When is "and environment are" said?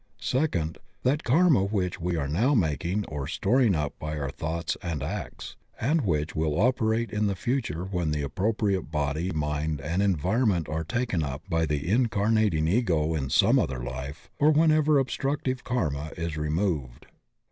9.79-10.83